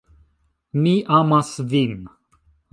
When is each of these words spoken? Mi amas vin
Mi 0.85 0.95
amas 1.19 1.53
vin 1.75 1.95